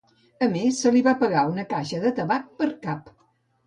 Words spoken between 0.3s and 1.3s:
A més, se li va